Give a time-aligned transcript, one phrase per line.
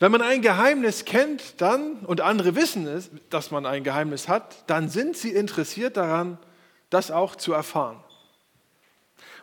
[0.00, 4.64] Wenn man ein Geheimnis kennt, dann und andere wissen es, dass man ein Geheimnis hat,
[4.66, 6.38] dann sind sie interessiert daran,
[6.88, 8.02] das auch zu erfahren.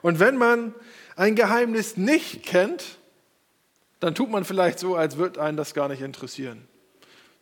[0.02, 0.74] Und wenn man
[1.16, 2.98] ein Geheimnis nicht kennt,
[4.00, 6.68] dann tut man vielleicht so, als würde einen das gar nicht interessieren.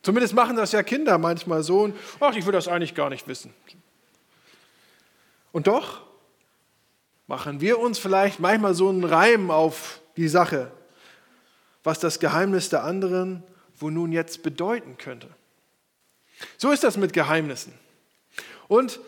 [0.02, 3.30] Zumindest machen das ja Kinder manchmal so und ach, ich will das eigentlich gar nicht
[3.30, 3.54] wissen.
[5.54, 6.02] Und doch
[7.28, 10.70] machen wir uns vielleicht manchmal so einen Reim auf die Sache
[11.86, 13.44] was das Geheimnis der anderen
[13.80, 15.30] wo nun jetzt bedeuten könnte.
[16.58, 17.74] So ist das mit Geheimnissen.
[18.68, 19.00] Und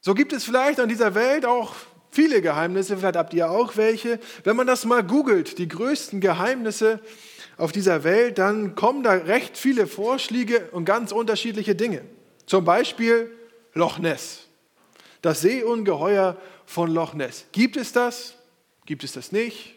[0.00, 1.74] so gibt es vielleicht an dieser Welt auch
[2.10, 4.20] viele Geheimnisse, vielleicht habt ihr auch welche.
[4.44, 7.00] Wenn man das mal googelt, die größten Geheimnisse
[7.56, 12.02] auf dieser Welt, dann kommen da recht viele Vorschläge und ganz unterschiedliche Dinge.
[12.46, 13.30] Zum Beispiel
[13.74, 14.46] Loch Ness,
[15.22, 17.46] das Seeungeheuer von Loch Ness.
[17.52, 18.34] Gibt es das?
[18.86, 19.76] Gibt es das nicht?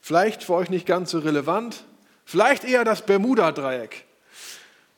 [0.00, 1.84] Vielleicht für euch nicht ganz so relevant.
[2.24, 4.04] Vielleicht eher das Bermuda-Dreieck.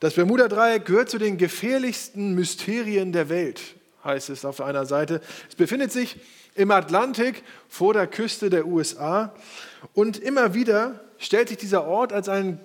[0.00, 3.60] Das Bermuda-Dreieck gehört zu den gefährlichsten Mysterien der Welt,
[4.02, 5.20] heißt es auf einer Seite.
[5.48, 6.16] Es befindet sich
[6.54, 9.34] im Atlantik vor der Küste der USA
[9.94, 12.58] und immer wieder stellt sich dieser Ort als ein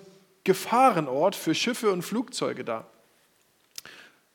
[0.44, 2.86] Gefahrenort für Schiffe und Flugzeuge dar.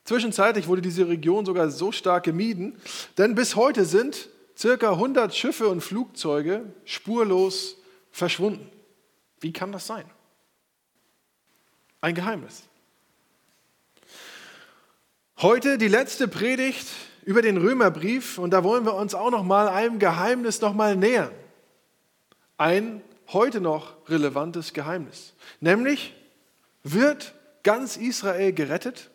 [0.05, 2.79] Zwischenzeitlich wurde diese Region sogar so stark gemieden,
[3.17, 7.77] denn bis heute sind circa 100 Schiffe und Flugzeuge spurlos
[8.11, 8.69] verschwunden.
[9.39, 10.05] Wie kann das sein?
[12.01, 12.63] Ein Geheimnis.
[15.37, 16.87] Heute die letzte Predigt
[17.23, 20.95] über den Römerbrief und da wollen wir uns auch noch mal einem Geheimnis noch mal
[20.95, 21.31] nähern.
[22.57, 26.13] Ein heute noch relevantes Geheimnis, nämlich
[26.83, 29.10] wird ganz Israel gerettet?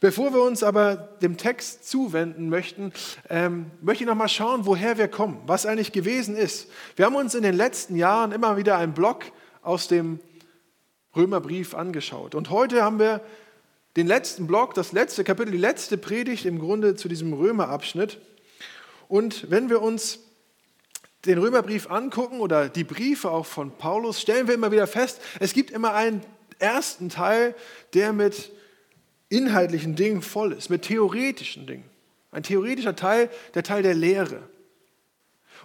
[0.00, 2.92] Bevor wir uns aber dem Text zuwenden möchten,
[3.28, 6.68] ähm, möchte ich noch mal schauen, woher wir kommen, was eigentlich gewesen ist.
[6.96, 9.24] Wir haben uns in den letzten Jahren immer wieder einen Block
[9.62, 10.20] aus dem
[11.16, 12.34] Römerbrief angeschaut.
[12.34, 13.20] Und heute haben wir
[13.96, 18.18] den letzten Block, das letzte Kapitel, die letzte Predigt im Grunde zu diesem Römerabschnitt.
[19.08, 20.18] Und wenn wir uns
[21.24, 25.52] den Römerbrief angucken oder die Briefe auch von Paulus, stellen wir immer wieder fest, es
[25.52, 26.22] gibt immer einen
[26.58, 27.54] ersten Teil,
[27.94, 28.50] der mit
[29.28, 31.88] inhaltlichen Dingen voll ist, mit theoretischen Dingen.
[32.30, 34.42] Ein theoretischer Teil, der Teil der Lehre.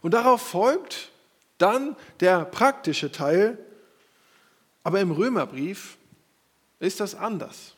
[0.01, 1.11] Und darauf folgt
[1.57, 3.57] dann der praktische Teil,
[4.83, 5.97] aber im Römerbrief
[6.79, 7.75] ist das anders.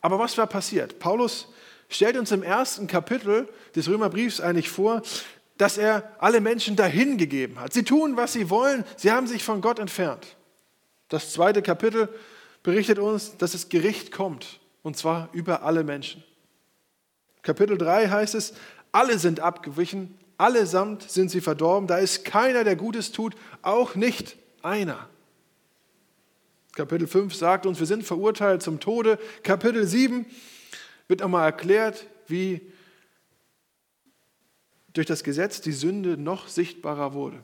[0.00, 0.98] Aber was war passiert?
[0.98, 1.48] Paulus
[1.88, 5.02] stellt uns im ersten Kapitel des Römerbriefs eigentlich vor,
[5.58, 7.72] dass er alle Menschen dahingegeben hat.
[7.72, 10.36] Sie tun, was sie wollen, sie haben sich von Gott entfernt.
[11.08, 12.08] Das zweite Kapitel
[12.66, 16.24] berichtet uns, dass das Gericht kommt, und zwar über alle Menschen.
[17.42, 18.54] Kapitel 3 heißt es,
[18.90, 24.36] alle sind abgewichen, allesamt sind sie verdorben, da ist keiner, der Gutes tut, auch nicht
[24.62, 25.08] einer.
[26.74, 29.20] Kapitel 5 sagt uns, wir sind verurteilt zum Tode.
[29.44, 30.26] Kapitel 7
[31.06, 32.72] wird nochmal erklärt, wie
[34.92, 37.40] durch das Gesetz die Sünde noch sichtbarer wurde.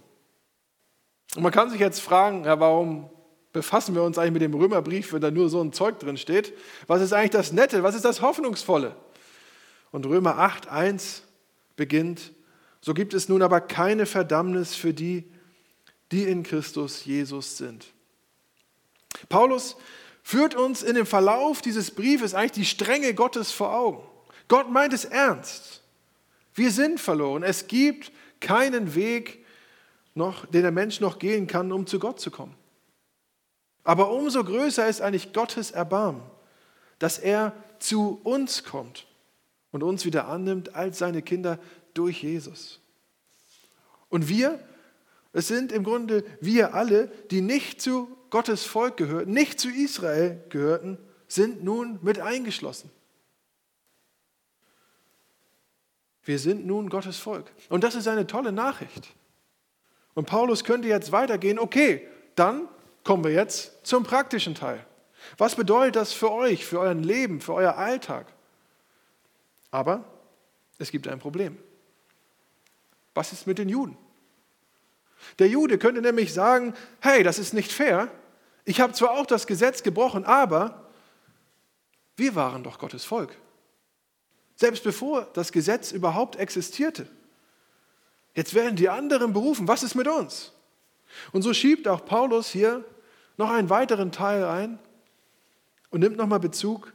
[1.36, 3.08] Und man kann sich jetzt fragen, ja, warum
[3.52, 6.52] befassen wir uns eigentlich mit dem Römerbrief, wenn da nur so ein Zeug drin steht?
[6.86, 7.82] Was ist eigentlich das Nette?
[7.82, 8.96] Was ist das Hoffnungsvolle?
[9.90, 11.22] Und Römer 8, 1
[11.76, 12.32] beginnt,
[12.80, 15.24] so gibt es nun aber keine Verdammnis für die,
[16.10, 17.86] die in Christus Jesus sind.
[19.28, 19.76] Paulus
[20.22, 24.02] führt uns in dem Verlauf dieses Briefes eigentlich die Strenge Gottes vor Augen.
[24.48, 25.82] Gott meint es ernst.
[26.54, 27.42] Wir sind verloren.
[27.42, 29.44] Es gibt keinen Weg,
[30.14, 32.54] noch, den der Mensch noch gehen kann, um zu Gott zu kommen.
[33.84, 36.22] Aber umso größer ist eigentlich Gottes Erbarmen,
[36.98, 39.06] dass er zu uns kommt
[39.72, 41.58] und uns wieder annimmt als seine Kinder
[41.94, 42.80] durch Jesus.
[44.08, 44.60] Und wir,
[45.32, 50.42] es sind im Grunde wir alle, die nicht zu Gottes Volk gehörten, nicht zu Israel
[50.48, 52.90] gehörten, sind nun mit eingeschlossen.
[56.24, 57.50] Wir sind nun Gottes Volk.
[57.68, 59.12] Und das ist eine tolle Nachricht.
[60.14, 62.06] Und Paulus könnte jetzt weitergehen, okay,
[62.36, 62.68] dann
[63.04, 64.84] kommen wir jetzt zum praktischen Teil.
[65.38, 68.26] Was bedeutet das für euch, für euer Leben, für euer Alltag?
[69.70, 70.04] Aber
[70.78, 71.58] es gibt ein Problem.
[73.14, 73.96] Was ist mit den Juden?
[75.38, 78.10] Der Jude könnte nämlich sagen, hey, das ist nicht fair.
[78.64, 80.90] Ich habe zwar auch das Gesetz gebrochen, aber
[82.16, 83.36] wir waren doch Gottes Volk.
[84.56, 87.08] Selbst bevor das Gesetz überhaupt existierte.
[88.34, 89.68] Jetzt werden die anderen berufen.
[89.68, 90.52] Was ist mit uns?
[91.32, 92.84] Und so schiebt auch Paulus hier
[93.36, 94.78] noch einen weiteren Teil ein
[95.90, 96.92] und nimmt nochmal Bezug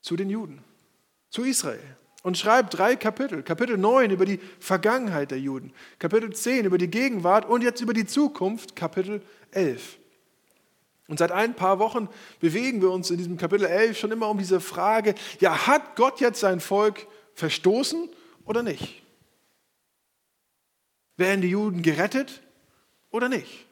[0.00, 0.62] zu den Juden,
[1.30, 1.96] zu Israel.
[2.22, 3.42] und schreibt drei Kapitel.
[3.42, 7.94] Kapitel 9 über die Vergangenheit der Juden, Kapitel 10 über die Gegenwart und jetzt über
[7.94, 9.22] die Zukunft, Kapitel
[9.52, 9.98] 11.
[11.06, 12.08] Und seit ein paar Wochen
[12.38, 16.20] bewegen wir uns in diesem Kapitel 11 schon immer um diese Frage, ja, hat Gott
[16.20, 18.10] jetzt sein Volk verstoßen
[18.44, 19.02] oder nicht?
[21.16, 22.42] Werden die Juden gerettet
[23.10, 23.67] oder nicht?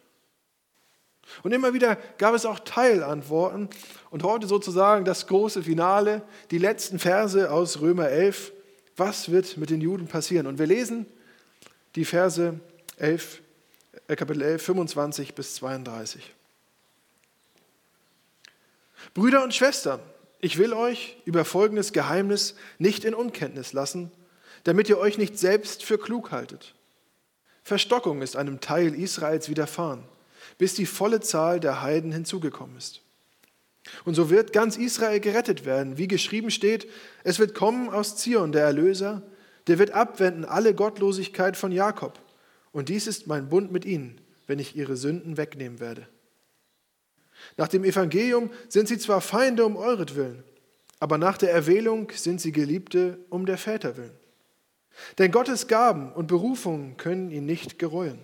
[1.42, 3.68] Und immer wieder gab es auch Teilantworten.
[4.10, 8.52] Und heute sozusagen das große Finale, die letzten Verse aus Römer 11.
[8.96, 10.46] Was wird mit den Juden passieren?
[10.46, 11.06] Und wir lesen
[11.94, 12.58] die Verse
[12.98, 13.42] 11,
[14.08, 16.32] äh, Kapitel 11, 25 bis 32.
[19.14, 20.00] Brüder und Schwestern,
[20.40, 24.10] ich will euch über folgendes Geheimnis nicht in Unkenntnis lassen,
[24.64, 26.74] damit ihr euch nicht selbst für klug haltet.
[27.62, 30.04] Verstockung ist einem Teil Israels widerfahren
[30.58, 33.02] bis die volle Zahl der Heiden hinzugekommen ist.
[34.04, 36.88] Und so wird ganz Israel gerettet werden, wie geschrieben steht,
[37.24, 39.22] es wird kommen aus Zion der Erlöser,
[39.68, 42.18] der wird abwenden alle Gottlosigkeit von Jakob.
[42.72, 46.06] Und dies ist mein Bund mit ihnen, wenn ich ihre Sünden wegnehmen werde.
[47.56, 50.42] Nach dem Evangelium sind sie zwar Feinde um euretwillen,
[50.98, 54.16] aber nach der Erwählung sind sie Geliebte um der Väter willen.
[55.18, 58.18] Denn Gottes Gaben und Berufungen können ihn nicht gereuen.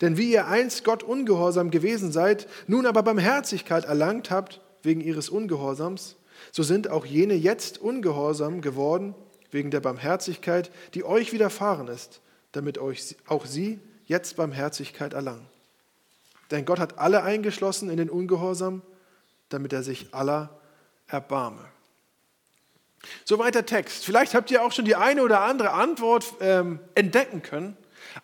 [0.00, 5.28] Denn wie ihr einst Gott ungehorsam gewesen seid, nun aber Barmherzigkeit erlangt habt wegen ihres
[5.28, 6.16] Ungehorsams,
[6.52, 9.14] so sind auch jene jetzt ungehorsam geworden
[9.50, 12.20] wegen der Barmherzigkeit, die euch widerfahren ist,
[12.52, 15.46] damit euch auch sie jetzt Barmherzigkeit erlangen.
[16.50, 18.82] Denn Gott hat alle eingeschlossen in den Ungehorsam,
[19.48, 20.50] damit er sich aller
[21.06, 21.64] erbarme.
[23.24, 24.04] Soweit der Text.
[24.04, 27.76] Vielleicht habt ihr auch schon die eine oder andere Antwort ähm, entdecken können.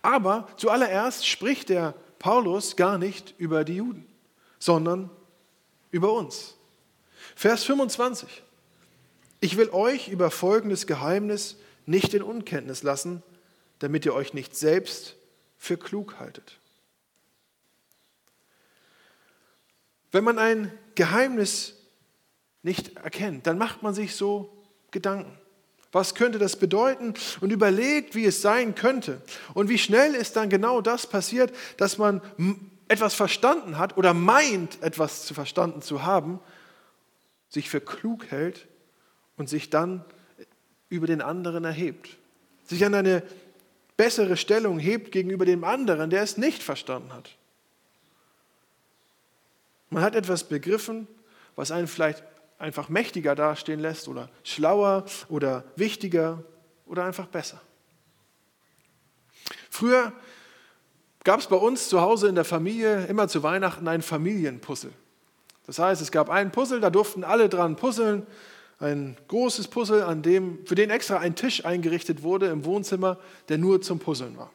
[0.03, 4.07] Aber zuallererst spricht der Paulus gar nicht über die Juden,
[4.59, 5.11] sondern
[5.91, 6.57] über uns.
[7.35, 8.43] Vers 25.
[9.41, 11.57] Ich will euch über folgendes Geheimnis
[11.87, 13.23] nicht in Unkenntnis lassen,
[13.79, 15.17] damit ihr euch nicht selbst
[15.57, 16.59] für klug haltet.
[20.13, 21.77] Wenn man ein Geheimnis
[22.63, 25.40] nicht erkennt, dann macht man sich so Gedanken.
[25.93, 27.15] Was könnte das bedeuten?
[27.41, 29.21] Und überlegt, wie es sein könnte.
[29.55, 32.21] Und wie schnell ist dann genau das passiert, dass man
[32.89, 36.41] etwas verstanden hat oder meint, etwas zu verstanden zu haben,
[37.49, 38.67] sich für klug hält
[39.37, 40.05] und sich dann
[40.89, 42.17] über den anderen erhebt.
[42.67, 43.23] Sich an eine
[43.97, 47.37] bessere Stellung hebt gegenüber dem anderen, der es nicht verstanden hat.
[49.91, 51.09] Man hat etwas begriffen,
[51.57, 52.23] was einen vielleicht
[52.61, 56.45] einfach mächtiger dastehen lässt oder schlauer oder wichtiger
[56.87, 57.61] oder einfach besser.
[59.71, 60.13] Früher
[61.25, 64.93] gab es bei uns zu Hause in der Familie immer zu Weihnachten ein Familienpuzzle.
[65.67, 68.27] Das heißt, es gab einen Puzzle, da durften alle dran puzzeln.
[68.79, 73.19] Ein großes Puzzle, an dem, für den extra ein Tisch eingerichtet wurde im Wohnzimmer,
[73.49, 74.51] der nur zum Puzzeln war.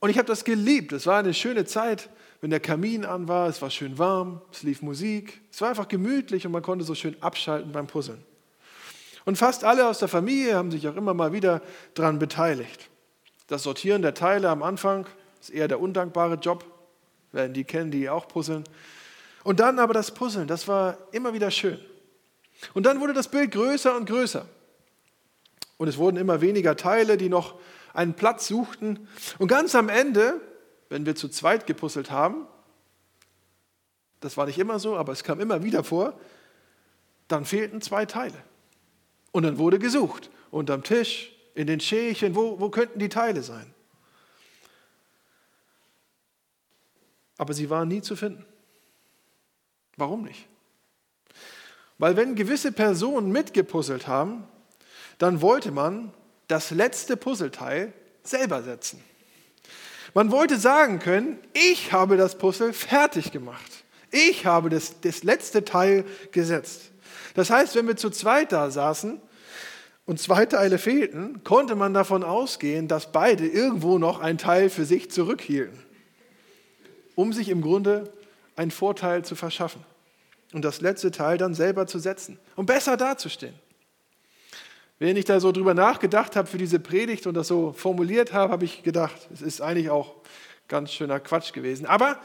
[0.00, 0.92] Und ich habe das geliebt.
[0.92, 2.10] Es war eine schöne Zeit
[2.44, 5.88] wenn der Kamin an war, es war schön warm, es lief Musik, es war einfach
[5.88, 8.22] gemütlich und man konnte so schön abschalten beim Puzzeln.
[9.24, 11.62] Und fast alle aus der Familie haben sich auch immer mal wieder
[11.94, 12.90] daran beteiligt.
[13.46, 15.06] Das Sortieren der Teile am Anfang
[15.40, 16.66] ist eher der undankbare Job,
[17.32, 18.64] werden die kennen, die auch puzzeln.
[19.42, 21.80] Und dann aber das Puzzeln, das war immer wieder schön.
[22.74, 24.44] Und dann wurde das Bild größer und größer.
[25.78, 27.58] Und es wurden immer weniger Teile, die noch
[27.94, 29.08] einen Platz suchten.
[29.38, 30.42] Und ganz am Ende
[30.94, 32.46] wenn wir zu zweit gepuzzelt haben,
[34.20, 36.16] das war nicht immer so, aber es kam immer wieder vor,
[37.26, 38.40] dann fehlten zwei Teile.
[39.32, 43.74] Und dann wurde gesucht, unterm Tisch, in den Schälchen, wo, wo könnten die Teile sein?
[47.38, 48.46] Aber sie waren nie zu finden.
[49.96, 50.46] Warum nicht?
[51.98, 54.46] Weil wenn gewisse Personen mitgepuzzelt haben,
[55.18, 56.14] dann wollte man
[56.46, 59.02] das letzte Puzzleteil selber setzen.
[60.14, 63.84] Man wollte sagen können, ich habe das Puzzle fertig gemacht.
[64.12, 66.92] Ich habe das, das letzte Teil gesetzt.
[67.34, 69.20] Das heißt, wenn wir zu zweit da saßen
[70.06, 74.84] und zwei Teile fehlten, konnte man davon ausgehen, dass beide irgendwo noch ein Teil für
[74.84, 75.76] sich zurückhielten,
[77.16, 78.12] um sich im Grunde
[78.54, 79.84] einen Vorteil zu verschaffen
[80.52, 83.54] und das letzte Teil dann selber zu setzen, um besser dazustehen.
[84.98, 88.52] Wenn ich da so drüber nachgedacht habe für diese Predigt und das so formuliert habe,
[88.52, 90.14] habe ich gedacht, es ist eigentlich auch
[90.68, 91.86] ganz schöner Quatsch gewesen.
[91.86, 92.20] Aber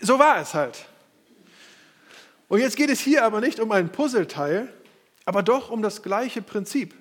[0.00, 0.86] so war es halt.
[2.48, 4.72] Und jetzt geht es hier aber nicht um ein Puzzleteil,
[5.24, 6.94] aber doch um das gleiche Prinzip.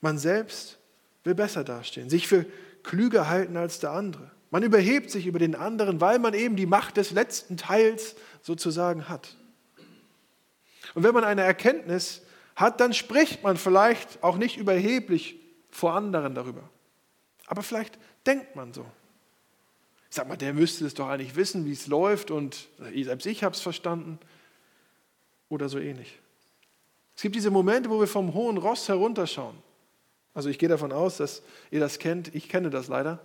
[0.00, 0.78] Man selbst
[1.24, 2.44] will besser dastehen, sich für
[2.82, 4.30] klüger halten als der andere.
[4.50, 9.08] Man überhebt sich über den anderen, weil man eben die Macht des letzten Teils sozusagen
[9.08, 9.36] hat.
[10.94, 12.22] Und wenn man eine Erkenntnis
[12.56, 15.36] hat, dann spricht man vielleicht auch nicht überheblich
[15.70, 16.68] vor anderen darüber.
[17.46, 18.84] Aber vielleicht denkt man so.
[20.10, 23.42] Ich sag mal, der müsste es doch eigentlich wissen, wie es läuft und selbst ich
[23.42, 24.18] habe es verstanden
[25.48, 26.18] oder so ähnlich.
[27.16, 29.56] Es gibt diese Momente, wo wir vom hohen Ross herunterschauen.
[30.34, 32.34] Also ich gehe davon aus, dass ihr das kennt.
[32.34, 33.20] Ich kenne das leider.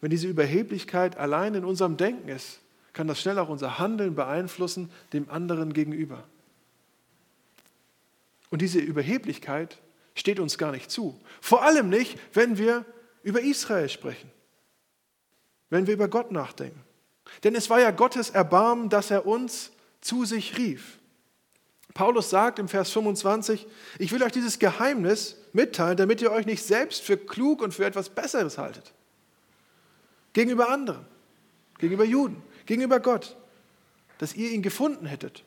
[0.00, 2.60] Wenn diese Überheblichkeit allein in unserem Denken ist,
[2.92, 6.24] kann das schnell auch unser Handeln beeinflussen dem anderen gegenüber.
[8.50, 9.78] Und diese Überheblichkeit
[10.14, 11.18] steht uns gar nicht zu.
[11.40, 12.84] Vor allem nicht, wenn wir
[13.22, 14.30] über Israel sprechen,
[15.70, 16.82] wenn wir über Gott nachdenken.
[17.44, 20.98] Denn es war ja Gottes Erbarmen, dass er uns zu sich rief.
[21.94, 23.66] Paulus sagt im Vers 25,
[23.98, 27.84] ich will euch dieses Geheimnis mitteilen, damit ihr euch nicht selbst für klug und für
[27.84, 28.92] etwas Besseres haltet.
[30.32, 31.04] Gegenüber anderen,
[31.78, 33.36] gegenüber Juden, gegenüber Gott,
[34.18, 35.44] dass ihr ihn gefunden hättet.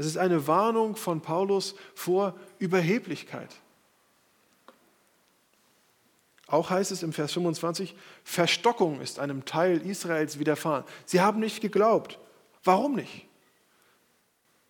[0.00, 3.54] Es ist eine Warnung von Paulus vor Überheblichkeit.
[6.46, 10.84] Auch heißt es im Vers 25, Verstockung ist einem Teil Israels widerfahren.
[11.04, 12.18] Sie haben nicht geglaubt.
[12.64, 13.26] Warum nicht?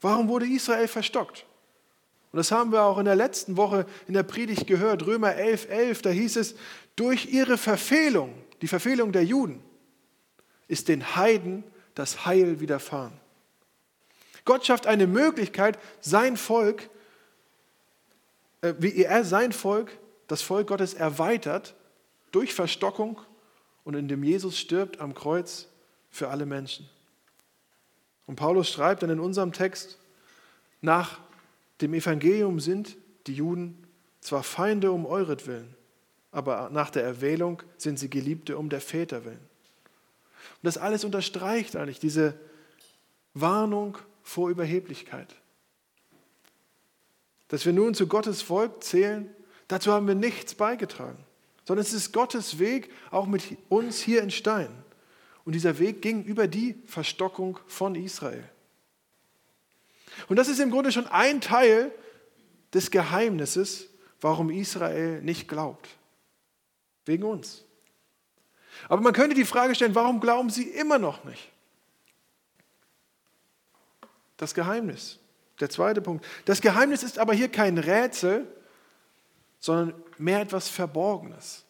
[0.01, 1.47] Warum wurde Israel verstockt?
[2.33, 5.71] Und das haben wir auch in der letzten Woche in der Predigt gehört, Römer 11,
[5.71, 6.57] 11, da hieß es,
[6.97, 9.63] durch ihre Verfehlung, die Verfehlung der Juden,
[10.67, 11.63] ist den Heiden
[11.95, 13.20] das Heil widerfahren.
[14.45, 16.89] Gott schafft eine Möglichkeit, sein Volk,
[18.63, 21.75] äh, wie er sein Volk, das Volk Gottes erweitert
[22.31, 23.21] durch Verstockung
[23.85, 25.67] und indem Jesus stirbt am Kreuz
[26.11, 26.89] für alle Menschen.
[28.27, 29.99] Und Paulus schreibt dann in unserem Text,
[30.81, 31.19] nach
[31.81, 33.87] dem Evangelium sind die Juden
[34.21, 35.75] zwar Feinde um euretwillen,
[36.31, 39.41] aber nach der Erwählung sind sie Geliebte um der Väter willen.
[39.41, 42.35] Und das alles unterstreicht eigentlich diese
[43.35, 43.99] Warnung
[44.31, 45.35] vor Überheblichkeit.
[47.49, 49.29] Dass wir nun zu Gottes Volk zählen,
[49.67, 51.19] dazu haben wir nichts beigetragen,
[51.65, 54.71] sondern es ist Gottes Weg auch mit uns hier in Stein.
[55.45, 58.49] Und dieser Weg ging über die Verstockung von Israel.
[60.29, 61.91] Und das ist im Grunde schon ein Teil
[62.73, 63.89] des Geheimnisses,
[64.21, 65.89] warum Israel nicht glaubt.
[67.05, 67.65] Wegen uns.
[68.89, 71.51] Aber man könnte die Frage stellen, warum glauben sie immer noch nicht?
[74.41, 75.19] Das Geheimnis.
[75.61, 76.25] Der zweite Punkt.
[76.47, 78.47] Das Geheimnis ist aber hier kein Rätsel,
[79.59, 81.67] sondern mehr etwas Verborgenes.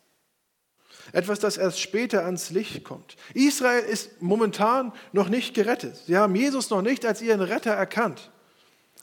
[1.11, 3.17] Etwas, das erst später ans Licht kommt.
[3.35, 5.97] Israel ist momentan noch nicht gerettet.
[5.97, 8.31] Sie haben Jesus noch nicht als ihren Retter erkannt.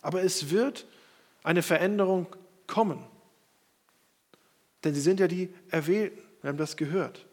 [0.01, 0.85] Aber es wird
[1.43, 2.27] eine Veränderung
[2.67, 3.03] kommen.
[4.85, 6.21] Denn sie sind ja die Erwählten.
[6.41, 7.25] Wir haben das gehört.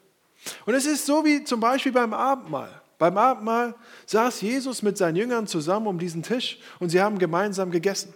[0.67, 2.83] Und es ist so wie zum Beispiel beim Abendmahl.
[2.99, 3.75] Beim Abendmahl
[4.07, 8.15] saß Jesus mit seinen Jüngern zusammen um diesen Tisch und sie haben gemeinsam gegessen.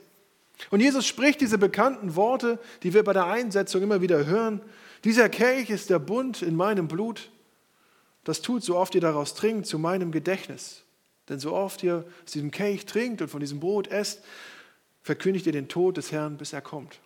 [0.70, 4.60] Und Jesus spricht diese bekannten Worte, die wir bei der Einsetzung immer wieder hören.
[5.04, 7.30] Dieser Kelch ist der Bund in meinem Blut.
[8.24, 10.82] Das tut, so oft ihr daraus trinkt, zu meinem Gedächtnis.
[11.28, 14.22] Denn so oft ihr aus diesem Kelch trinkt und von diesem Brot esst,
[15.02, 16.98] verkündigt ihr den Tod des Herrn, bis er kommt.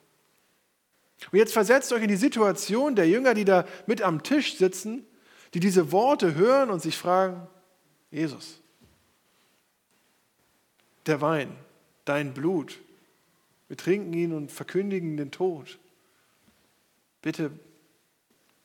[1.31, 5.07] Und jetzt versetzt euch in die Situation der Jünger, die da mit am Tisch sitzen,
[5.55, 7.47] die diese Worte hören und sich fragen,
[8.13, 8.61] Jesus,
[11.07, 11.57] der Wein,
[12.05, 12.79] dein Blut,
[13.67, 15.79] wir trinken ihn und verkündigen den Tod.
[17.23, 17.51] Bitte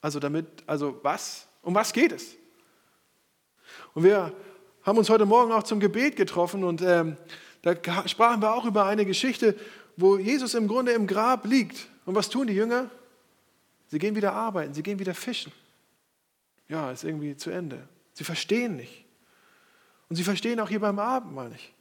[0.02, 1.48] also damit, also was?
[1.62, 2.36] Um was geht es?
[3.94, 4.34] Und wir
[4.84, 7.18] haben uns heute Morgen auch zum Gebet getroffen und ähm,
[7.62, 7.76] da
[8.08, 9.58] sprachen wir auch über eine Geschichte,
[9.98, 11.88] wo Jesus im Grunde im Grab liegt.
[12.06, 12.90] Und was tun die Jünger?
[13.88, 15.52] Sie gehen wieder arbeiten, sie gehen wieder fischen.
[16.70, 17.88] Ja, ist irgendwie zu Ende.
[18.14, 19.07] Sie verstehen nicht.
[20.10, 21.74] Und sie verstehen auch hier beim Abendmahl nicht.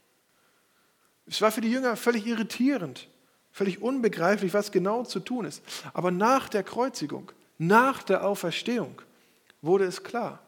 [1.25, 3.07] Es war für die Jünger völlig irritierend,
[3.51, 5.61] völlig unbegreiflich, was genau zu tun ist.
[5.93, 9.01] Aber nach der Kreuzigung nach der Auferstehung
[9.61, 10.39] wurde es klar,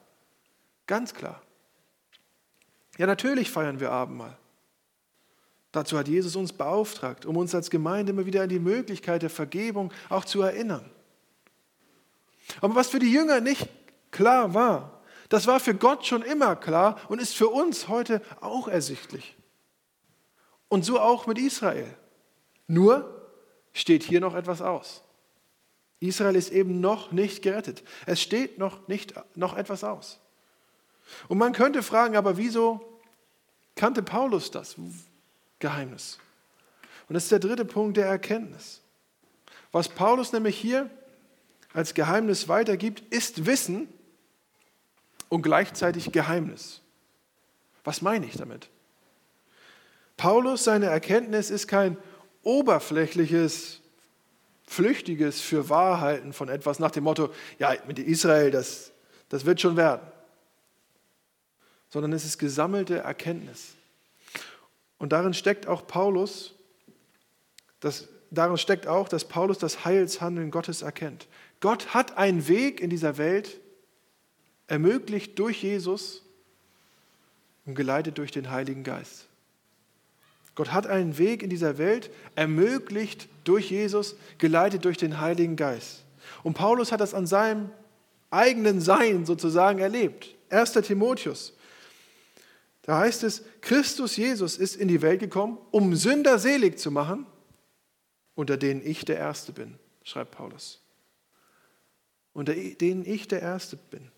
[0.85, 1.41] ganz klar.
[2.97, 4.37] Ja, natürlich feiern wir Abendmahl.
[5.71, 9.29] Dazu hat Jesus uns beauftragt, um uns als Gemeinde immer wieder an die Möglichkeit der
[9.29, 10.89] Vergebung auch zu erinnern.
[12.61, 13.67] Aber was für die Jünger nicht
[14.11, 14.98] klar war,
[15.29, 19.37] das war für Gott schon immer klar und ist für uns heute auch ersichtlich.
[20.67, 21.95] Und so auch mit Israel.
[22.67, 23.31] Nur
[23.73, 25.03] steht hier noch etwas aus.
[25.99, 27.83] Israel ist eben noch nicht gerettet.
[28.05, 30.19] Es steht noch, nicht, noch etwas aus.
[31.27, 32.99] Und man könnte fragen, aber wieso
[33.75, 34.75] kannte Paulus das
[35.59, 36.19] Geheimnis?
[37.07, 38.81] Und das ist der dritte Punkt der Erkenntnis.
[39.71, 40.89] Was Paulus nämlich hier
[41.73, 43.87] als Geheimnis weitergibt, ist Wissen
[45.29, 46.81] und gleichzeitig Geheimnis.
[47.83, 48.69] Was meine ich damit?
[50.17, 51.97] Paulus, seine Erkenntnis ist kein
[52.43, 53.79] oberflächliches,
[54.65, 58.91] flüchtiges für Wahrhalten von etwas nach dem Motto, ja, mit Israel, das,
[59.29, 60.05] das wird schon werden.
[61.89, 63.75] Sondern es ist gesammelte Erkenntnis.
[64.97, 66.53] Und darin steckt auch Paulus,
[67.79, 71.27] das, darin steckt auch, dass Paulus das Heilshandeln Gottes erkennt.
[71.61, 73.58] Gott hat einen Weg in dieser Welt,
[74.69, 76.23] ermöglicht durch Jesus
[77.65, 79.25] und geleitet durch den Heiligen Geist.
[80.55, 86.03] Gott hat einen Weg in dieser Welt, ermöglicht durch Jesus, geleitet durch den Heiligen Geist.
[86.43, 87.69] Und Paulus hat das an seinem
[88.29, 90.35] eigenen Sein sozusagen erlebt.
[90.49, 90.73] 1.
[90.73, 91.53] Timotheus.
[92.83, 97.25] Da heißt es, Christus Jesus ist in die Welt gekommen, um Sünder selig zu machen,
[98.35, 100.81] unter denen ich der Erste bin, schreibt Paulus.
[102.33, 104.11] Unter denen ich der Erste bin.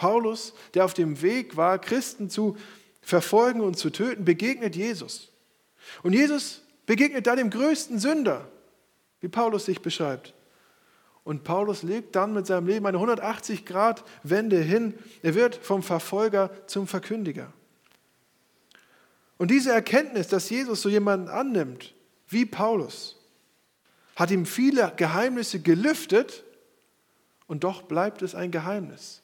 [0.00, 2.56] Paulus, der auf dem Weg war, Christen zu
[3.02, 5.28] verfolgen und zu töten, begegnet Jesus.
[6.02, 8.48] Und Jesus begegnet da dem größten Sünder,
[9.20, 10.32] wie Paulus sich beschreibt.
[11.22, 14.94] Und Paulus legt dann mit seinem Leben eine 180-Grad-Wende hin.
[15.22, 17.52] Er wird vom Verfolger zum Verkündiger.
[19.36, 21.92] Und diese Erkenntnis, dass Jesus so jemanden annimmt,
[22.26, 23.18] wie Paulus,
[24.16, 26.42] hat ihm viele Geheimnisse gelüftet
[27.46, 29.20] und doch bleibt es ein Geheimnis.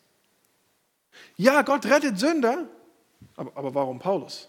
[1.37, 2.69] Ja, Gott rettet Sünder,
[3.37, 4.49] aber, aber warum Paulus?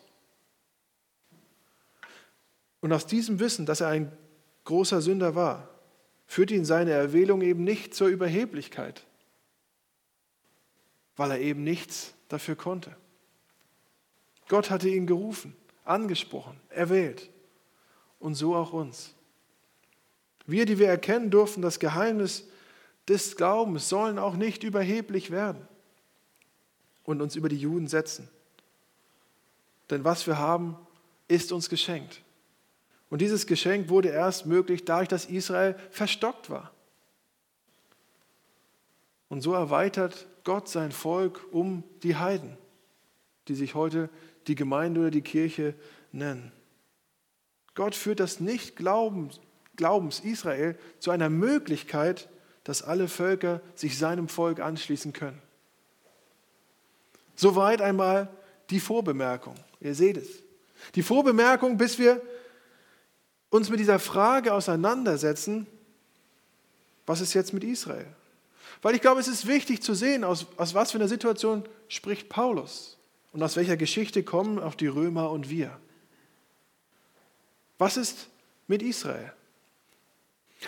[2.80, 4.12] Und aus diesem Wissen, dass er ein
[4.64, 5.70] großer Sünder war,
[6.28, 9.06] führte ihn seine Erwählung eben nicht zur Überheblichkeit,
[11.16, 12.96] weil er eben nichts dafür konnte.
[14.48, 17.30] Gott hatte ihn gerufen, angesprochen, erwählt
[18.20, 19.14] und so auch uns.
[20.46, 22.48] Wir, die wir erkennen durften, das Geheimnis
[23.10, 25.68] des Glaubens, sollen auch nicht überheblich werden
[27.08, 28.30] und uns über die Juden setzen.
[29.90, 30.76] Denn was wir haben,
[31.28, 32.22] ist uns geschenkt.
[33.10, 36.72] Und dieses Geschenk wurde erst möglich dadurch, dass Israel verstockt war.
[39.30, 42.58] Und so erweitert Gott sein Volk um die Heiden,
[43.48, 44.10] die sich heute
[44.48, 45.74] die Gemeinde oder die Kirche
[46.12, 46.52] nennen.
[47.74, 49.40] Gott führt das Nicht-Glaubens
[49.78, 52.28] Glaubens Israel zu einer Möglichkeit,
[52.64, 55.40] dass alle Völker sich seinem Volk anschließen können.
[57.38, 58.28] Soweit einmal
[58.70, 59.56] die Vorbemerkung.
[59.80, 60.28] Ihr seht es.
[60.96, 62.22] Die Vorbemerkung, bis wir
[63.50, 65.68] uns mit dieser Frage auseinandersetzen,
[67.06, 68.08] was ist jetzt mit Israel?
[68.82, 72.28] Weil ich glaube, es ist wichtig zu sehen, aus, aus was für einer Situation spricht
[72.28, 72.98] Paulus
[73.32, 75.80] und aus welcher Geschichte kommen auch die Römer und wir.
[77.78, 78.28] Was ist
[78.68, 79.32] mit Israel?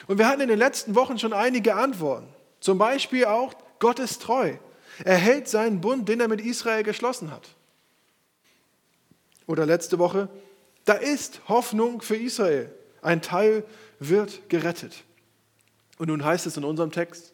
[0.08, 2.28] Und wir hatten in den letzten Wochen schon einige Antworten.
[2.60, 4.56] Zum Beispiel auch, Gott ist treu.
[5.04, 7.56] Er hält seinen Bund, den er mit Israel geschlossen hat.
[9.48, 10.30] Oder letzte Woche,
[10.86, 12.74] da ist Hoffnung für Israel.
[13.02, 13.64] Ein Teil
[14.00, 15.04] wird gerettet.
[15.98, 17.34] Und nun heißt es in unserem Text,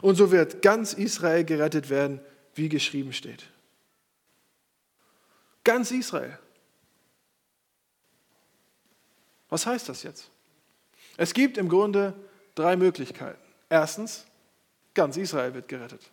[0.00, 2.20] und so wird ganz Israel gerettet werden,
[2.54, 3.44] wie geschrieben steht.
[5.64, 6.38] Ganz Israel.
[9.48, 10.30] Was heißt das jetzt?
[11.18, 12.14] Es gibt im Grunde
[12.54, 13.38] drei Möglichkeiten.
[13.68, 14.24] Erstens,
[14.94, 16.10] ganz Israel wird gerettet.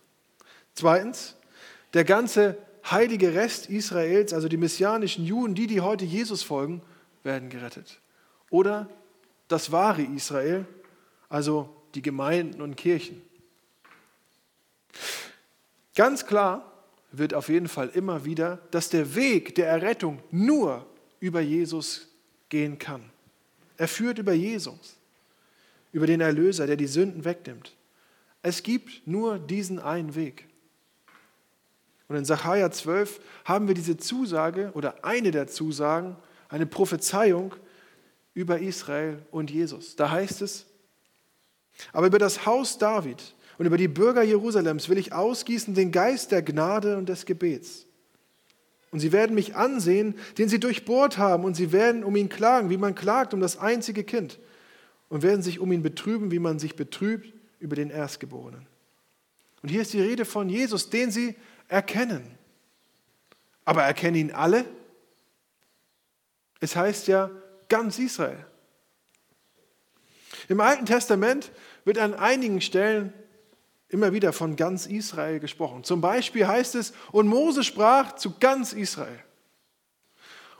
[0.74, 1.36] Zweitens,
[1.94, 2.56] der ganze
[2.88, 6.82] heilige Rest Israels, also die messianischen Juden, die, die heute Jesus folgen,
[7.22, 8.00] werden gerettet.
[8.50, 8.88] Oder
[9.48, 10.66] das wahre Israel,
[11.28, 13.20] also die Gemeinden und Kirchen.
[15.94, 16.70] Ganz klar
[17.12, 20.86] wird auf jeden Fall immer wieder, dass der Weg der Errettung nur
[21.18, 22.08] über Jesus
[22.48, 23.02] gehen kann.
[23.76, 24.96] Er führt über Jesus,
[25.92, 27.74] über den Erlöser, der die Sünden wegnimmt.
[28.42, 30.46] Es gibt nur diesen einen Weg.
[32.10, 36.16] Und in Sacharja 12 haben wir diese Zusage oder eine der Zusagen,
[36.48, 37.54] eine Prophezeiung
[38.34, 39.94] über Israel und Jesus.
[39.94, 40.66] Da heißt es,
[41.92, 46.32] aber über das Haus David und über die Bürger Jerusalems will ich ausgießen den Geist
[46.32, 47.86] der Gnade und des Gebets.
[48.90, 52.70] Und sie werden mich ansehen, den sie durchbohrt haben, und sie werden um ihn klagen,
[52.70, 54.40] wie man klagt um das einzige Kind,
[55.10, 58.66] und werden sich um ihn betrüben, wie man sich betrübt über den Erstgeborenen.
[59.62, 61.36] Und hier ist die Rede von Jesus, den sie
[61.70, 62.38] erkennen.
[63.64, 64.64] Aber erkennen ihn alle?
[66.60, 67.30] Es heißt ja
[67.68, 68.44] ganz Israel.
[70.48, 71.52] Im Alten Testament
[71.84, 73.12] wird an einigen Stellen
[73.88, 75.84] immer wieder von ganz Israel gesprochen.
[75.84, 79.18] Zum Beispiel heißt es, und Mose sprach zu ganz Israel.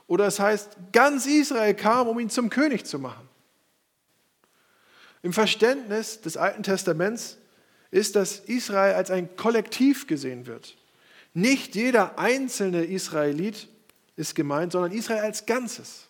[0.07, 3.29] Oder es heißt, ganz Israel kam, um ihn zum König zu machen.
[5.23, 7.37] Im Verständnis des Alten Testaments
[7.91, 10.77] ist, dass Israel als ein Kollektiv gesehen wird.
[11.33, 13.67] Nicht jeder einzelne Israelit
[14.15, 16.07] ist gemeint, sondern Israel als Ganzes.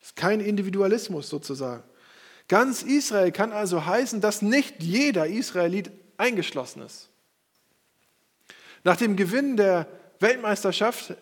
[0.00, 1.82] Das ist kein Individualismus sozusagen.
[2.48, 7.10] Ganz Israel kann also heißen, dass nicht jeder Israelit eingeschlossen ist.
[8.84, 9.88] Nach dem Gewinn der
[10.20, 11.14] Weltmeisterschaft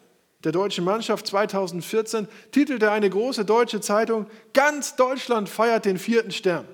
[0.44, 6.68] der deutschen Mannschaft 2014 titelte eine große deutsche Zeitung, ganz Deutschland feiert den vierten Stern.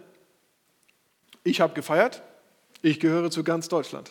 [1.45, 2.23] Ich habe gefeiert,
[2.83, 4.11] ich gehöre zu ganz Deutschland.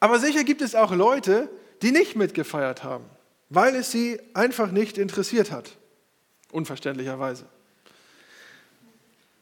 [0.00, 1.48] Aber sicher gibt es auch Leute,
[1.82, 3.04] die nicht mitgefeiert haben,
[3.48, 5.76] weil es sie einfach nicht interessiert hat,
[6.52, 7.46] unverständlicherweise.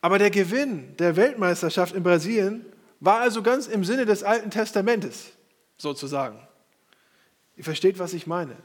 [0.01, 2.67] Aber der Gewinn der Weltmeisterschaft in Brasilien
[3.01, 5.31] war also ganz im Sinne des Alten Testamentes,
[5.77, 6.41] sozusagen.
[7.57, 8.57] Ihr versteht, was ich meine.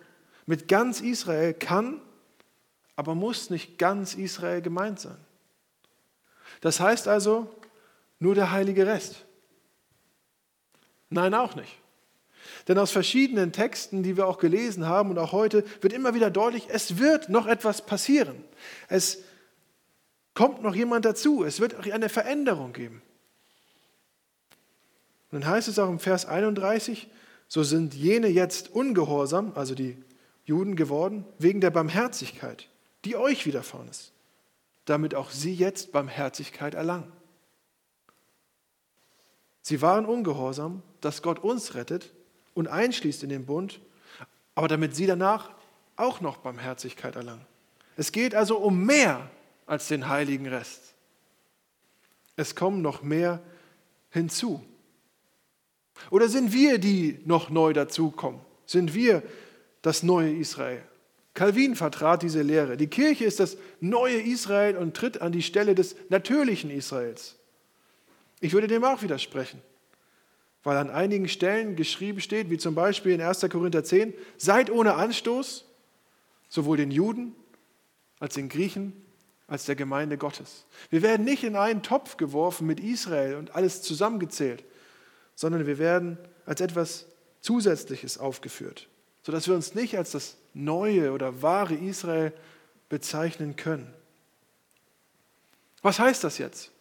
[0.46, 2.02] Mit ganz Israel kann,
[2.96, 5.18] aber muss nicht ganz Israel gemeint sein.
[6.62, 7.54] Das heißt also,
[8.20, 9.27] nur der heilige Rest.
[11.10, 11.80] Nein, auch nicht.
[12.68, 16.30] Denn aus verschiedenen Texten, die wir auch gelesen haben und auch heute, wird immer wieder
[16.30, 18.44] deutlich, es wird noch etwas passieren.
[18.90, 19.20] Es
[20.34, 21.44] kommt noch jemand dazu.
[21.44, 23.02] Es wird eine Veränderung geben.
[25.32, 27.08] Und dann heißt es auch im Vers 31,
[27.48, 29.98] so sind jene jetzt ungehorsam, also die
[30.46, 32.70] Juden geworden, wegen der Barmherzigkeit,
[33.04, 34.14] die euch widerfahren ist,
[34.86, 37.12] damit auch sie jetzt Barmherzigkeit erlangen.
[39.68, 42.14] Sie waren ungehorsam, dass Gott uns rettet
[42.54, 43.82] und einschließt in den Bund,
[44.56, 45.50] aber damit sie danach
[45.98, 47.46] auch noch Barmherzigkeit erlangen.
[47.98, 49.30] Es geht also um mehr
[49.66, 50.94] als den heiligen Rest.
[52.38, 53.42] Es kommen noch mehr
[54.10, 54.64] hinzu.
[56.12, 58.40] Oder sind wir, die noch neu dazukommen?
[58.66, 59.22] Sind wir
[59.82, 60.82] das neue Israel?
[61.34, 62.78] Calvin vertrat diese Lehre.
[62.78, 67.36] Die Kirche ist das neue Israel und tritt an die Stelle des natürlichen Israels.
[68.40, 69.62] Ich würde dem auch widersprechen,
[70.64, 73.42] weil an einigen Stellen geschrieben steht, wie zum Beispiel in 1.
[73.50, 75.66] Korinther 10, seid ohne Anstoß,
[76.50, 77.36] sowohl den Juden
[78.20, 78.94] als den Griechen
[79.48, 80.66] als der Gemeinde Gottes.
[80.90, 84.64] Wir werden nicht in einen Topf geworfen mit Israel und alles zusammengezählt,
[85.36, 87.06] sondern wir werden als etwas
[87.40, 88.88] Zusätzliches aufgeführt,
[89.24, 92.34] sodass wir uns nicht als das neue oder wahre Israel
[92.90, 93.94] bezeichnen können.
[95.82, 96.72] Was heißt das jetzt?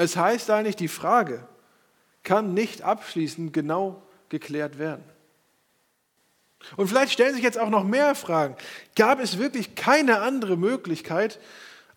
[0.00, 1.46] Es heißt eigentlich, die Frage
[2.22, 5.04] kann nicht abschließend genau geklärt werden.
[6.78, 8.56] Und vielleicht stellen sich jetzt auch noch mehr Fragen.
[8.96, 11.38] Gab es wirklich keine andere Möglichkeit,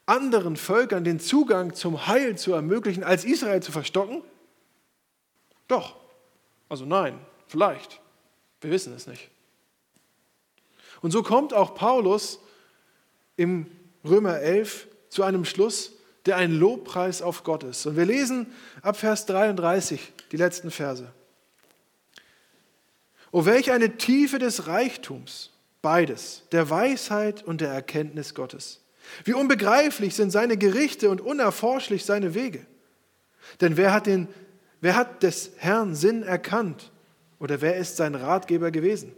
[0.05, 4.21] anderen Völkern den Zugang zum Heil zu ermöglichen, als Israel zu verstocken?
[5.69, 5.95] Doch.
[6.67, 8.01] Also nein, vielleicht.
[8.59, 9.29] Wir wissen es nicht.
[11.01, 12.41] Und so kommt auch Paulus
[13.37, 13.71] im
[14.03, 15.93] Römer 11 zu einem Schluss,
[16.25, 17.85] der ein Lobpreis auf Gott ist.
[17.85, 18.47] Und wir lesen
[18.81, 21.11] ab Vers 33 die letzten Verse.
[23.31, 28.79] O welch eine Tiefe des Reichtums, beides, der Weisheit und der Erkenntnis Gottes.
[29.25, 32.65] Wie unbegreiflich sind seine Gerichte und unerforschlich seine Wege.
[33.59, 34.29] Denn wer hat den
[34.83, 36.91] Wer hat des Herrn Sinn erkannt?
[37.39, 39.13] Oder wer ist sein Ratgeber gewesen?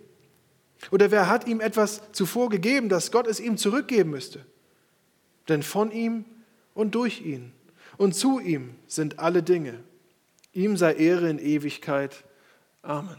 [0.92, 4.46] Oder wer hat ihm etwas zuvor gegeben, dass Gott es ihm zurückgeben müsste?
[5.50, 6.24] Denn von ihm
[6.76, 7.52] und durch ihn
[7.98, 9.84] und zu ihm sind alle Dinge.
[10.54, 12.24] Ihm sei Ehre in Ewigkeit.
[12.84, 13.18] Amen.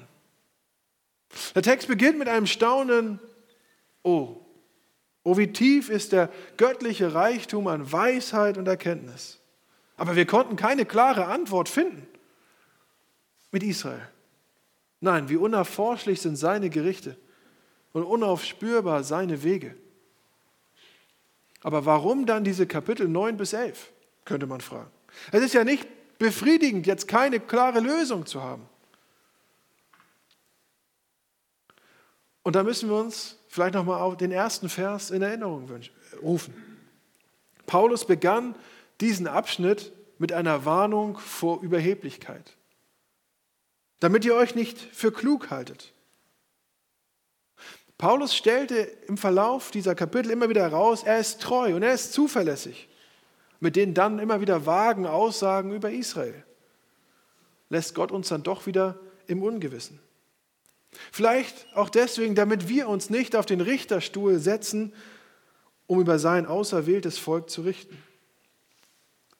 [1.54, 3.18] Der Text beginnt mit einem Staunen.
[4.02, 4.36] Oh,
[5.24, 9.40] oh, wie tief ist der göttliche Reichtum an Weisheit und Erkenntnis.
[9.96, 12.06] Aber wir konnten keine klare Antwort finden
[13.50, 14.08] mit Israel.
[15.00, 17.16] Nein, wie unerforschlich sind seine Gerichte
[17.92, 19.74] und unaufspürbar seine Wege.
[21.62, 23.92] Aber warum dann diese Kapitel 9 bis 11,
[24.24, 24.90] könnte man fragen.
[25.32, 25.86] Es ist ja nicht
[26.18, 28.68] befriedigend, jetzt keine klare Lösung zu haben.
[32.42, 35.68] Und da müssen wir uns vielleicht nochmal auf den ersten Vers in Erinnerung
[36.22, 36.54] rufen.
[37.66, 38.54] Paulus begann
[39.00, 42.56] diesen Abschnitt mit einer Warnung vor Überheblichkeit
[44.00, 45.92] damit ihr euch nicht für klug haltet.
[47.98, 48.76] Paulus stellte
[49.08, 52.88] im Verlauf dieser Kapitel immer wieder heraus, er ist treu und er ist zuverlässig,
[53.58, 56.44] mit den dann immer wieder vagen Aussagen über Israel.
[57.70, 59.98] Lässt Gott uns dann doch wieder im Ungewissen.
[61.10, 64.92] Vielleicht auch deswegen, damit wir uns nicht auf den Richterstuhl setzen,
[65.86, 68.02] um über sein auserwähltes Volk zu richten.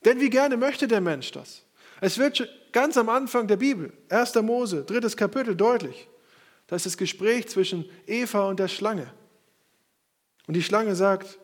[0.05, 1.63] Denn wie gerne möchte der Mensch das?
[2.01, 4.35] Es wird ganz am Anfang der Bibel, 1.
[4.35, 6.07] Mose, drittes Kapitel, deutlich.
[6.67, 9.11] Da ist das Gespräch zwischen Eva und der Schlange.
[10.47, 11.39] Und die Schlange sagt,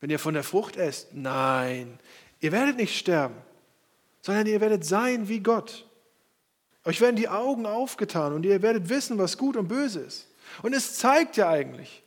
[0.00, 1.98] wenn ihr von der Frucht esst, nein,
[2.40, 3.36] ihr werdet nicht sterben,
[4.22, 5.86] sondern ihr werdet sein wie Gott.
[6.84, 10.28] Euch werden die Augen aufgetan und ihr werdet wissen, was gut und böse ist.
[10.62, 12.02] Und es zeigt ja eigentlich,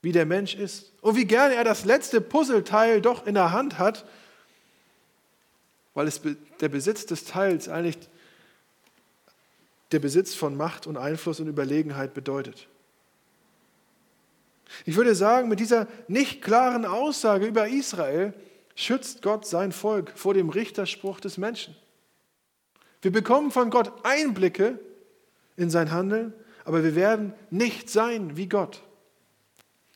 [0.00, 3.78] wie der Mensch ist und wie gerne er das letzte Puzzleteil doch in der Hand
[3.78, 4.06] hat,
[5.94, 6.20] weil es
[6.60, 7.98] der Besitz des Teils eigentlich
[9.92, 12.68] der Besitz von Macht und Einfluss und Überlegenheit bedeutet.
[14.84, 18.34] Ich würde sagen, mit dieser nicht klaren Aussage über Israel
[18.74, 21.76] schützt Gott sein Volk vor dem Richterspruch des Menschen.
[23.00, 24.78] Wir bekommen von Gott Einblicke
[25.56, 28.82] in sein Handeln, aber wir werden nicht sein wie Gott.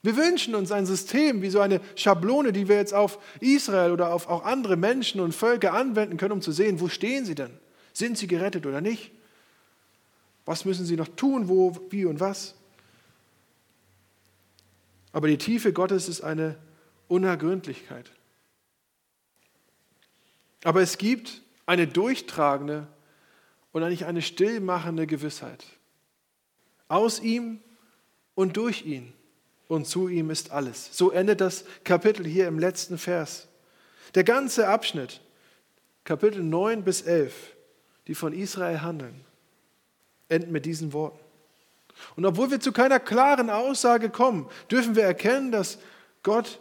[0.03, 4.15] Wir wünschen uns ein System wie so eine Schablone, die wir jetzt auf Israel oder
[4.15, 7.51] auf auch andere Menschen und Völker anwenden können, um zu sehen, wo stehen sie denn?
[7.93, 9.13] Sind sie gerettet oder nicht?
[10.51, 12.57] Was müssen sie noch tun, wo, wie und was?
[15.13, 16.57] Aber die Tiefe Gottes ist eine
[17.07, 18.11] Unergründlichkeit.
[20.65, 22.89] Aber es gibt eine durchtragende
[23.71, 25.65] und eigentlich eine stillmachende Gewissheit.
[26.89, 27.61] Aus ihm
[28.35, 29.13] und durch ihn
[29.69, 30.89] und zu ihm ist alles.
[30.91, 33.47] So endet das Kapitel hier im letzten Vers.
[34.17, 35.21] Der ganze Abschnitt,
[36.03, 37.55] Kapitel 9 bis 11,
[38.09, 39.25] die von Israel handeln,
[40.31, 41.19] enden mit diesen Worten.
[42.17, 45.79] Und obwohl wir zu keiner klaren Aussage kommen, dürfen wir erkennen, dass
[46.23, 46.61] Gott,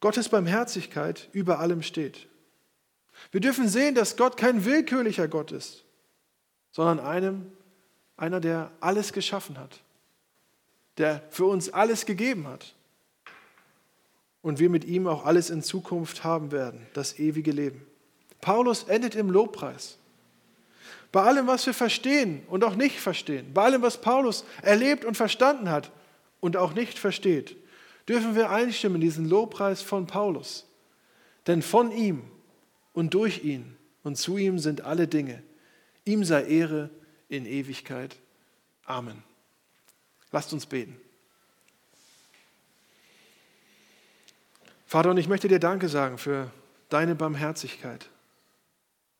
[0.00, 2.28] Gottes Barmherzigkeit über allem steht.
[3.32, 5.84] Wir dürfen sehen, dass Gott kein willkürlicher Gott ist,
[6.72, 7.52] sondern einem,
[8.16, 9.80] einer, der alles geschaffen hat,
[10.98, 12.74] der für uns alles gegeben hat
[14.42, 17.86] und wir mit ihm auch alles in Zukunft haben werden, das ewige Leben.
[18.40, 19.98] Paulus endet im Lobpreis.
[21.12, 25.16] Bei allem, was wir verstehen und auch nicht verstehen, bei allem, was Paulus erlebt und
[25.16, 25.90] verstanden hat
[26.40, 27.56] und auch nicht versteht,
[28.08, 30.66] dürfen wir einstimmen in diesen Lobpreis von Paulus.
[31.46, 32.22] Denn von ihm
[32.92, 35.42] und durch ihn und zu ihm sind alle Dinge.
[36.04, 36.90] Ihm sei Ehre
[37.28, 38.16] in Ewigkeit.
[38.84, 39.22] Amen.
[40.32, 40.96] Lasst uns beten.
[44.86, 46.50] Vater, und ich möchte dir Danke sagen für
[46.88, 48.08] deine Barmherzigkeit.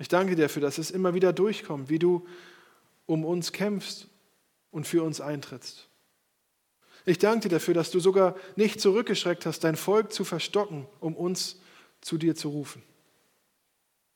[0.00, 2.26] Ich danke dir dafür, dass es immer wieder durchkommt, wie du
[3.04, 4.08] um uns kämpfst
[4.70, 5.88] und für uns eintrittst.
[7.04, 11.14] Ich danke dir dafür, dass du sogar nicht zurückgeschreckt hast, dein Volk zu verstocken, um
[11.14, 11.60] uns
[12.00, 12.82] zu dir zu rufen.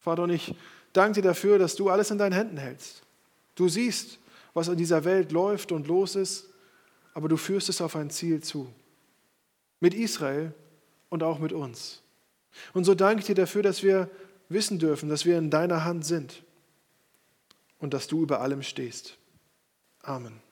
[0.01, 0.55] Vater, und ich
[0.95, 3.03] danke dir dafür, dass du alles in deinen Händen hältst.
[3.55, 4.19] Du siehst,
[4.55, 6.49] was in dieser Welt läuft und los ist,
[7.13, 8.73] aber du führst es auf ein Ziel zu.
[9.81, 10.55] Mit Israel
[11.11, 12.01] und auch mit uns.
[12.73, 14.09] Und so danke ich dir dafür, dass wir
[14.49, 16.45] wissen dürfen, dass wir in deiner Hand sind
[17.79, 19.19] und dass du über allem stehst.
[20.01, 20.44] Amen.